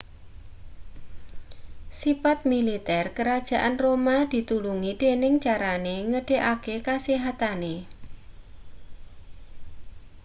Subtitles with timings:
[1.99, 7.75] sipat militer kerajaan roma ditulungi dening carane nggedekake kasihatane